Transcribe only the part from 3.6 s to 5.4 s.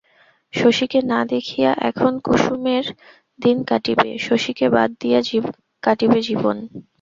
কাটিবে, শশীকে বাদ দিয়া